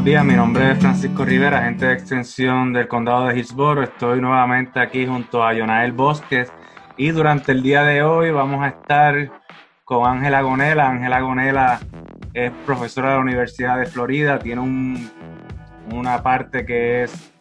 [0.00, 0.24] buenos días.
[0.24, 3.82] Mi nombre es Francisco Rivera, agente de extensión del condado de Hillsborough.
[3.82, 6.50] Estoy nuevamente aquí junto a Yonael Bosques
[6.96, 9.30] y durante el día de hoy vamos a estar
[9.84, 10.88] con Ángela Gonela.
[10.88, 11.80] Ángela Gonela
[12.32, 14.62] es profesora de la Universidad de Florida, tiene
[15.92, 17.34] una parte que es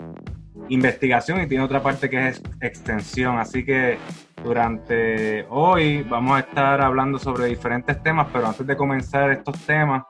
[0.67, 3.37] investigación y tiene otra parte que es extensión.
[3.37, 3.97] Así que
[4.43, 10.03] durante hoy vamos a estar hablando sobre diferentes temas, pero antes de comenzar estos temas,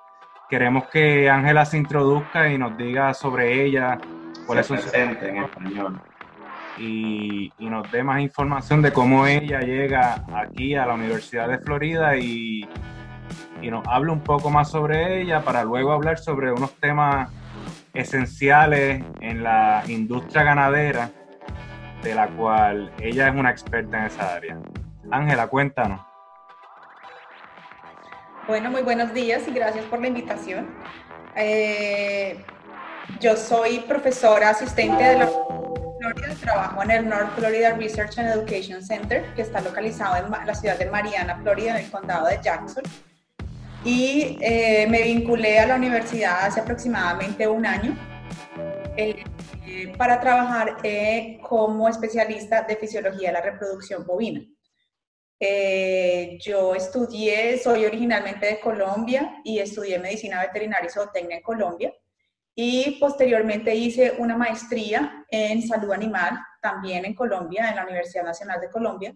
[0.49, 3.99] queremos que Ángela se introduzca y nos diga sobre ella,
[4.45, 6.01] cuál es su en español.
[6.77, 11.59] Y, y, nos dé más información de cómo ella llega aquí a la Universidad de
[11.59, 12.67] Florida y,
[13.61, 17.29] y nos hable un poco más sobre ella para luego hablar sobre unos temas
[17.93, 21.11] esenciales en la industria ganadera,
[22.01, 24.57] de la cual ella es una experta en esa área.
[25.11, 26.08] Ángela, cuéntanos.
[28.49, 30.67] Bueno, muy buenos días y gracias por la invitación.
[31.35, 32.43] Eh,
[33.19, 38.83] yo soy profesora asistente de la Florida, trabajo en el North Florida Research and Education
[38.83, 42.81] Center, que está localizado en la ciudad de Mariana, Florida, en el condado de Jackson
[43.85, 47.95] y eh, me vinculé a la universidad hace aproximadamente un año
[48.97, 49.23] eh,
[49.95, 50.77] para trabajar
[51.47, 54.41] como especialista de fisiología de la reproducción bovina.
[55.39, 61.93] Yo estudié, soy originalmente de Colombia y estudié medicina veterinaria y zootecnia en Colombia.
[62.55, 68.59] Y posteriormente hice una maestría en salud animal también en Colombia, en la Universidad Nacional
[68.59, 69.15] de Colombia.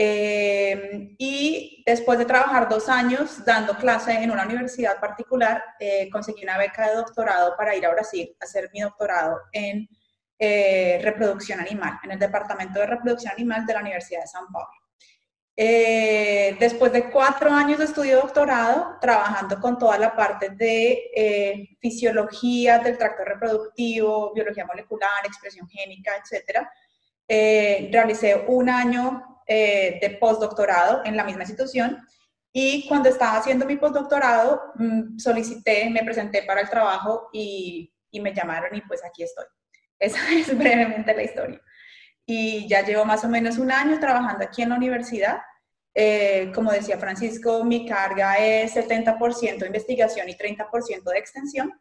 [0.00, 6.44] Eh, y después de trabajar dos años dando clase en una universidad particular, eh, conseguí
[6.44, 9.88] una beca de doctorado para ir a Brasil a hacer mi doctorado en
[10.38, 14.44] eh, reproducción animal, en el Departamento de Reproducción Animal de la Universidad de San
[15.58, 16.58] Paulo.
[16.60, 22.96] después de cuatro años de estudio doctorado, trabajando con toda la parte de fisiología del
[22.96, 26.66] tracto reproductivo, biología molecular, expresión génica, etc.,
[27.90, 32.06] realicé un año eh, de postdoctorado en la misma institución.
[32.52, 38.20] Y cuando estaba haciendo mi postdoctorado, mm, solicité, me presenté para el trabajo y, y
[38.20, 39.46] me llamaron y pues aquí estoy.
[39.98, 41.62] Esa es brevemente la historia.
[42.26, 45.38] Y ya llevo más o menos un año trabajando aquí en la universidad.
[46.00, 51.72] Eh, como decía Francisco, mi carga es 70% investigación y 30% de extensión.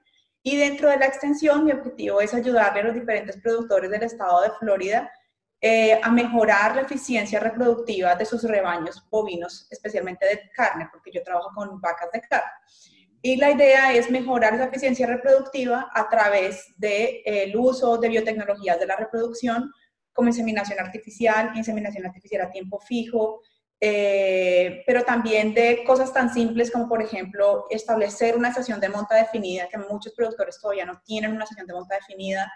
[0.42, 4.42] Y dentro de la extensión, mi objetivo es ayudarle a los diferentes productores del estado
[4.42, 5.12] de Florida
[5.62, 11.22] eh, a mejorar la eficiencia reproductiva de sus rebaños bovinos, especialmente de carne, porque yo
[11.22, 12.50] trabajo con vacas de carne.
[13.22, 18.80] Y la idea es mejorar esa eficiencia reproductiva a través del de, uso de biotecnologías
[18.80, 19.72] de la reproducción,
[20.12, 23.42] como inseminación artificial, inseminación artificial a tiempo fijo,
[23.80, 29.16] eh, pero también de cosas tan simples como, por ejemplo, establecer una estación de monta
[29.16, 32.52] definida, que muchos productores todavía no tienen una estación de monta definida,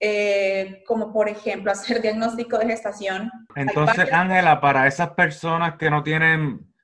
[0.00, 3.30] eh, como por ejemplo hacer diagnóstico de gestación.
[3.54, 6.74] Entonces, Ángela, para esas personas que no tienen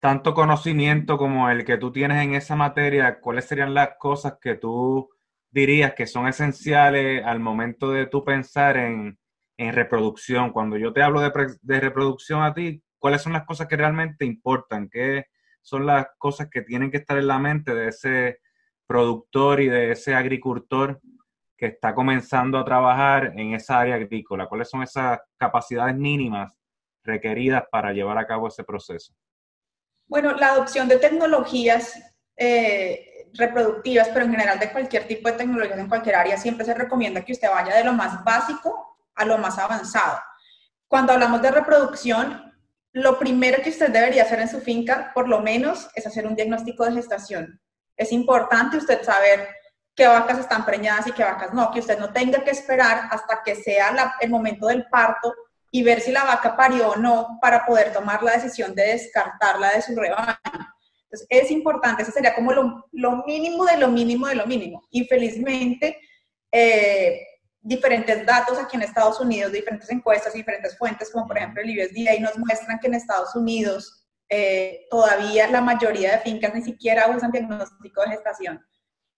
[0.00, 4.54] tanto conocimiento como el que tú tienes en esa materia, ¿cuáles serían las cosas que
[4.54, 5.10] tú
[5.50, 9.18] dirías que son esenciales al momento de tú pensar en,
[9.56, 10.52] en reproducción?
[10.52, 14.24] Cuando yo te hablo de, de reproducción a ti, ¿cuáles son las cosas que realmente
[14.24, 14.88] importan?
[14.88, 15.26] ¿Qué
[15.60, 18.40] son las cosas que tienen que estar en la mente de ese
[18.86, 21.02] productor y de ese agricultor
[21.54, 24.46] que está comenzando a trabajar en esa área agrícola?
[24.46, 26.58] ¿Cuáles son esas capacidades mínimas
[27.02, 29.12] requeridas para llevar a cabo ese proceso?
[30.06, 32.02] Bueno, la adopción de tecnologías
[32.38, 36.72] eh, reproductivas, pero en general de cualquier tipo de tecnologías en cualquier área, siempre se
[36.72, 40.20] recomienda que usted vaya de lo más básico a lo más avanzado.
[40.88, 42.53] Cuando hablamos de reproducción,
[42.94, 46.36] lo primero que usted debería hacer en su finca, por lo menos, es hacer un
[46.36, 47.60] diagnóstico de gestación.
[47.96, 49.48] Es importante usted saber
[49.96, 53.42] qué vacas están preñadas y qué vacas no, que usted no tenga que esperar hasta
[53.44, 55.34] que sea el momento del parto
[55.72, 59.72] y ver si la vaca parió o no para poder tomar la decisión de descartarla
[59.72, 60.36] de su rebaño.
[60.44, 64.86] Entonces, es importante, eso sería como lo, mínimo de lo mínimo de lo mínimo.
[64.90, 65.98] Infelizmente,
[66.52, 67.26] eh,
[67.64, 72.20] diferentes datos aquí en Estados Unidos, diferentes encuestas, diferentes fuentes, como por ejemplo el USDA,
[72.20, 77.32] nos muestran que en Estados Unidos eh, todavía la mayoría de fincas ni siquiera usan
[77.32, 78.64] diagnóstico de gestación.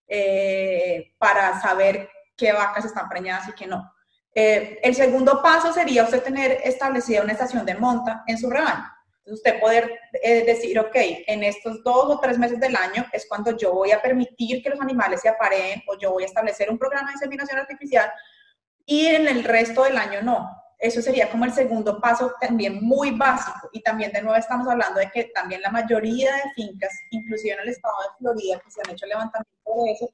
[0.09, 3.93] Eh, para saber qué vacas están preñadas y qué no.
[4.33, 8.85] Eh, el segundo paso sería usted tener establecida una estación de monta en su rebaño.
[9.25, 10.95] usted poder eh, decir, ok,
[11.27, 14.71] en estos dos o tres meses del año es cuando yo voy a permitir que
[14.71, 18.13] los animales se apareen o yo voy a establecer un programa de inseminación artificial
[18.87, 20.51] y en el resto del año no.
[20.79, 23.69] Eso sería como el segundo paso también muy básico.
[23.73, 27.61] Y también de nuevo estamos hablando de que también la mayoría de fincas, inclusive en
[27.61, 30.11] el estado de Florida, que se han hecho levantamientos de eso,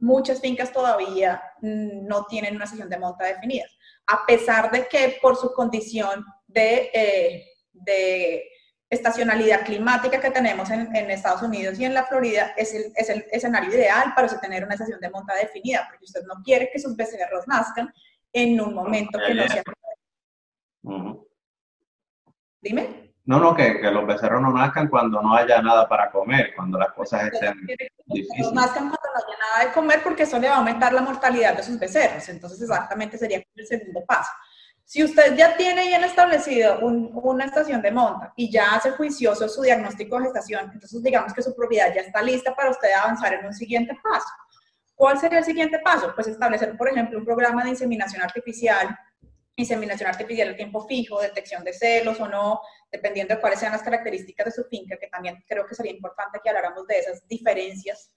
[0.00, 3.66] muchas fincas todavía mm, no tienen una sesión de monta definida,
[4.06, 8.44] a pesar de que por su condición de, eh, de
[8.88, 13.08] estacionalidad climática que tenemos en, en, Estados Unidos y en la Florida, es el, es
[13.08, 16.78] el escenario ideal para tener una sesión de monta definida, porque usted no quiere que
[16.78, 17.92] sus becerros nazcan
[18.34, 19.62] en un momento que no sea...
[22.60, 23.14] Dime.
[23.26, 26.78] No, no, que, que, los becerros no nazcan cuando no haya nada para comer, cuando
[26.78, 27.58] las cosas estén
[28.06, 28.52] difíciles.
[28.52, 31.56] Nazcan cuando no haya nada de comer porque eso le va a aumentar la mortalidad
[31.56, 32.28] de sus becerros.
[32.28, 34.30] Entonces, exactamente sería el segundo paso.
[34.86, 39.62] Si usted ya tiene bien establecido una estación de monta y ya hace juicioso su
[39.62, 43.46] diagnóstico de gestación, entonces digamos que su propiedad ya está lista para usted avanzar en
[43.46, 44.28] un siguiente paso.
[44.94, 46.12] ¿Cuál sería el siguiente paso?
[46.14, 48.96] Pues establecer, por ejemplo, un programa de inseminación artificial
[49.56, 52.60] inseminación artificial a tiempo fijo, detección de celos o no,
[52.90, 56.40] dependiendo de cuáles sean las características de su finca, que también creo que sería importante
[56.42, 58.12] que habláramos de esas diferencias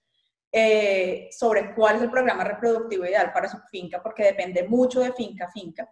[0.52, 5.14] eh, sobre cuál es el programa reproductivo ideal para su finca, porque depende mucho de
[5.14, 5.92] finca a finca.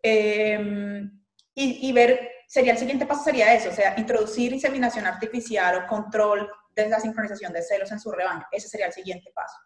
[0.00, 1.10] Em,
[1.54, 5.86] y, y, ver, sería el siguiente paso sería eso, o sea, introducir inseminación artificial o
[5.88, 8.46] control de la sincronización de celos en su rebaño.
[8.52, 9.56] Ese sería el siguiente paso.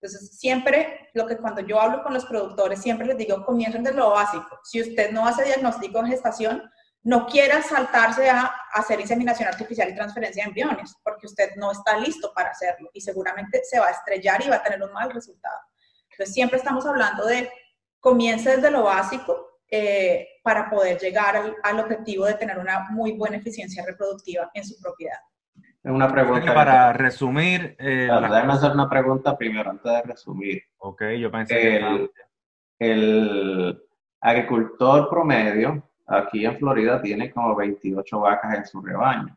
[0.00, 3.92] Entonces, siempre, lo que cuando yo hablo con los productores, siempre les digo, comiencen de
[3.92, 4.60] lo básico.
[4.62, 6.70] Si usted no hace diagnóstico de gestación,
[7.02, 11.96] no quiera saltarse a hacer inseminación artificial y transferencia de embriones, porque usted no está
[11.98, 15.10] listo para hacerlo y seguramente se va a estrellar y va a tener un mal
[15.10, 15.58] resultado.
[16.10, 17.50] Entonces, siempre estamos hablando de
[17.98, 23.12] comience desde lo básico eh, para poder llegar al, al objetivo de tener una muy
[23.12, 25.18] buena eficiencia reproductiva en su propiedad.
[25.88, 26.52] Una pregunta.
[26.52, 27.74] Para resumir.
[27.78, 30.62] Eh, déjame hacer una pregunta primero antes de resumir.
[30.78, 32.10] Ok, yo pensé el, que.
[32.78, 33.82] El
[34.20, 39.36] agricultor promedio aquí en Florida tiene como 28 vacas en su rebaño.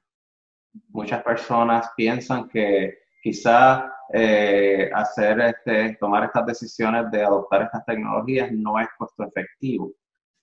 [0.90, 8.52] Muchas personas piensan que quizá eh, hacer este, tomar estas decisiones de adoptar estas tecnologías
[8.52, 9.94] no es costo efectivo.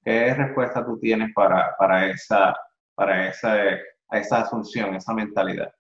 [0.03, 2.57] ¿Qué respuesta tú tienes para, para, esa,
[2.95, 3.57] para esa,
[4.11, 5.73] esa asunción, esa mentalidad?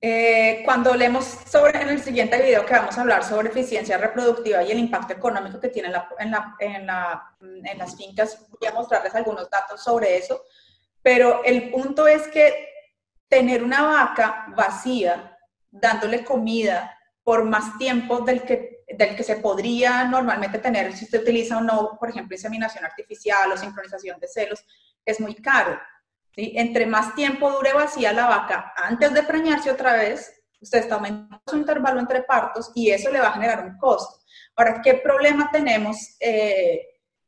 [0.00, 4.62] Eh, cuando leemos sobre, en el siguiente video que vamos a hablar sobre eficiencia reproductiva
[4.62, 8.46] y el impacto económico que tiene en, la, en, la, en, la, en, las fincas,
[8.50, 10.42] voy a mostrarles algunos datos sobre eso,
[11.00, 12.68] pero el punto es que
[13.28, 15.38] tener una vaca vacía,
[15.70, 21.22] dándole comida por más tiempo del que, del que se podría normalmente tener si usted
[21.22, 24.64] utiliza o no, por ejemplo, inseminación artificial o sincronización de celos,
[25.04, 25.78] es muy caro.
[26.36, 31.40] Entre más tiempo dure vacía la vaca antes de preñarse otra vez, usted está aumentando
[31.46, 34.22] su intervalo entre partos y eso le va a generar un costo.
[34.54, 36.82] Ahora, ¿qué problema tenemos eh,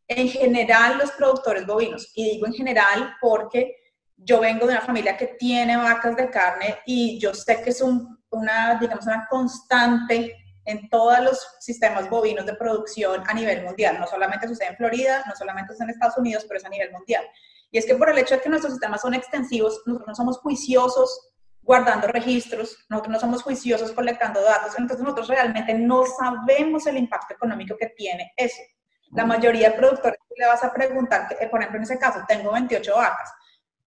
[0.07, 2.11] en general los productores bovinos?
[2.15, 3.77] Y digo en general porque
[4.17, 7.81] yo vengo de una familia que tiene vacas de carne y yo sé que es
[7.81, 13.99] una, digamos, una constante en todos los sistemas bovinos de producción a nivel mundial.
[13.99, 16.93] No solamente sucede en Florida, no solamente sucede en Estados Unidos, pero es a nivel
[16.93, 17.25] mundial.
[17.71, 20.39] Y es que por el hecho de que nuestros sistemas son extensivos, nosotros no somos
[20.39, 21.33] juiciosos
[21.63, 27.35] guardando registros, nosotros no somos juiciosos colectando datos, entonces nosotros realmente no sabemos el impacto
[27.35, 28.63] económico que tiene eso.
[29.11, 32.53] La mayoría de productores le vas a preguntar, eh, por ejemplo, en ese caso, tengo
[32.53, 33.31] 28 vacas,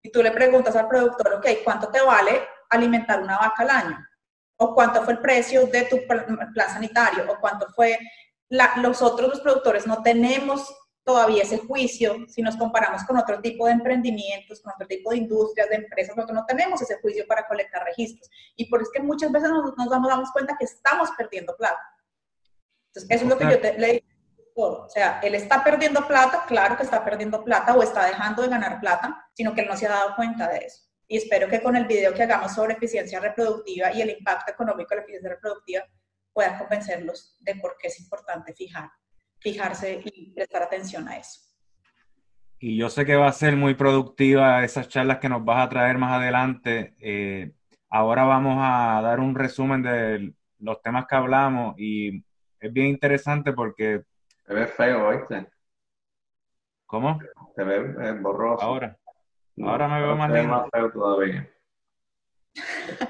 [0.02, 4.08] y tú le preguntas al productor, ok, ¿cuánto te vale alimentar una vaca al año?
[4.58, 7.26] ¿O cuánto fue el precio de tu plan sanitario?
[7.32, 8.00] ¿O cuánto fue
[8.50, 10.74] la, los otros los productores no tenemos
[11.08, 15.18] todavía ese juicio, si nos comparamos con otro tipo de emprendimientos, con otro tipo de
[15.18, 18.30] industrias, de empresas, nosotros no tenemos ese juicio para colectar registros.
[18.58, 21.80] Y por eso es que muchas veces nos, nos damos, cuenta que estamos perdiendo plata.
[22.88, 24.84] Entonces, eso es lo que yo te, le digo.
[24.84, 28.50] O sea, él está perdiendo plata, claro que está perdiendo plata o está dejando de
[28.50, 30.90] ganar plata, sino que él no se ha dado cuenta de eso.
[31.08, 34.90] Y espero que con el video que hagamos sobre eficiencia reproductiva y el impacto económico
[34.90, 35.86] de la eficiencia reproductiva
[36.34, 38.90] pueda convencerlos de por qué es importante fijar
[39.40, 41.42] fijarse y prestar atención a eso.
[42.60, 45.70] Y yo sé que va a ser muy productiva esas charlas que nos vas a
[45.70, 46.96] traer más adelante.
[47.00, 47.52] Eh,
[47.90, 52.24] ahora vamos a dar un resumen de los temas que hablamos y
[52.60, 54.02] es bien interesante porque...
[54.46, 55.48] Te ves feo, ¿oíste?
[56.88, 57.20] ¿Cómo?
[57.56, 58.64] Te ves eh, borroso.
[58.64, 58.98] Ahora.
[59.64, 60.50] ahora me veo más lindo.
[60.50, 61.48] más feo todavía.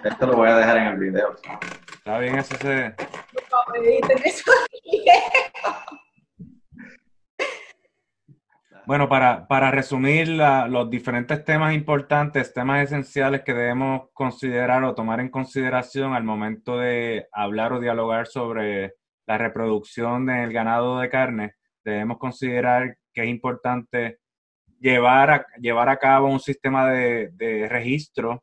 [0.04, 1.36] Esto lo voy a dejar en el video.
[1.36, 2.94] Está bien, eso se...
[8.88, 15.20] Bueno, para, para resumir los diferentes temas importantes, temas esenciales que debemos considerar o tomar
[15.20, 18.94] en consideración al momento de hablar o dialogar sobre
[19.26, 24.20] la reproducción del ganado de carne, debemos considerar que es importante
[24.80, 28.42] llevar a, llevar a cabo un sistema de, registro,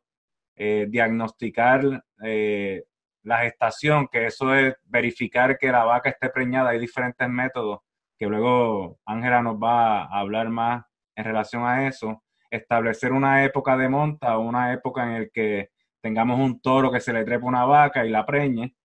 [0.55, 2.83] eh, diagnosticar eh,
[3.23, 7.79] la gestación, que eso es verificar que la vaca esté preñada, hay diferentes métodos
[8.17, 12.23] que luego Ángela nos va a hablar más en relación a eso.
[12.49, 15.69] Establecer una época de monta, una época en la que
[16.01, 18.75] tengamos un toro que se le trepa una vaca y la preñe.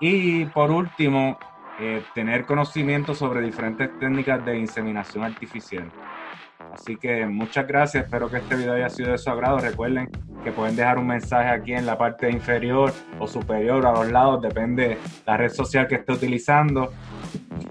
[0.00, 1.38] Y por último,
[1.80, 5.90] eh, tener conocimiento sobre diferentes técnicas de inseminación artificial.
[6.72, 9.58] Así que muchas gracias, espero que este video haya sido de su agrado.
[9.58, 10.08] Recuerden
[10.42, 14.42] que pueden dejar un mensaje aquí en la parte inferior o superior a los lados,
[14.42, 16.92] depende la red social que esté utilizando.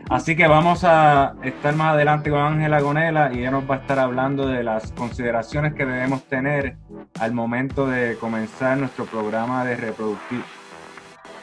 [0.09, 3.77] Así que vamos a estar más adelante con Ángela Gonela y ella nos va a
[3.79, 6.75] estar hablando de las consideraciones que debemos tener
[7.19, 10.43] al momento de comenzar nuestro programa de reproductivo.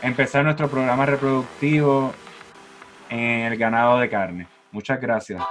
[0.03, 2.13] Empezar nuestro programa reproductivo
[3.09, 4.47] en el ganado de carne.
[4.71, 5.43] Muchas gracias.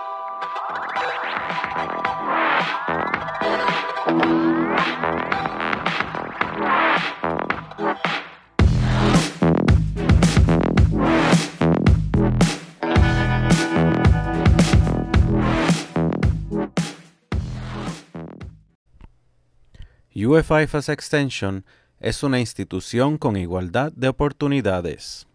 [20.27, 21.65] UFIFAS Extension
[21.99, 25.26] es una institución con igualdad de oportunidades.